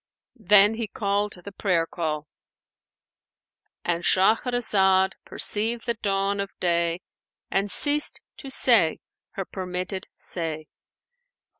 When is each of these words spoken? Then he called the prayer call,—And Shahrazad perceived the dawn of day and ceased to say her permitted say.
Then 0.41 0.73
he 0.81 0.87
called 0.87 1.35
the 1.45 1.51
prayer 1.51 1.85
call,—And 1.85 4.03
Shahrazad 4.03 5.11
perceived 5.25 5.85
the 5.85 5.93
dawn 5.93 6.39
of 6.39 6.49
day 6.59 7.01
and 7.51 7.69
ceased 7.69 8.19
to 8.37 8.49
say 8.49 8.99
her 9.33 9.45
permitted 9.45 10.07
say. 10.17 10.65